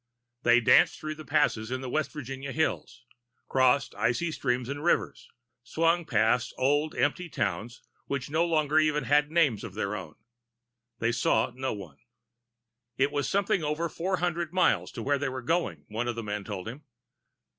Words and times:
They 0.41 0.59
danced 0.59 0.99
through 0.99 1.13
the 1.13 1.25
passes 1.25 1.69
in 1.69 1.81
the 1.81 1.87
West 1.91 2.11
Virginia 2.11 2.51
hills, 2.51 3.05
crossed 3.47 3.93
icy 3.93 4.31
streams 4.31 4.67
and 4.67 4.83
rivers, 4.83 5.29
swung 5.63 6.05
past 6.05 6.55
old 6.57 6.95
empty 6.95 7.29
towns 7.29 7.83
which 8.07 8.27
no 8.27 8.43
longer 8.43 8.79
even 8.79 9.03
had 9.03 9.29
names 9.29 9.63
of 9.63 9.75
their 9.75 9.95
own. 9.95 10.15
They 10.97 11.11
saw 11.11 11.51
no 11.53 11.73
one. 11.73 11.99
It 12.97 13.11
was 13.11 13.29
something 13.29 13.63
over 13.63 13.89
four 13.89 14.17
hundred 14.17 14.51
miles 14.51 14.91
to 14.93 15.03
where 15.03 15.19
they 15.19 15.29
were 15.29 15.43
going, 15.43 15.85
one 15.87 16.07
of 16.07 16.15
the 16.15 16.23
men 16.23 16.45
told 16.45 16.67
him. 16.67 16.83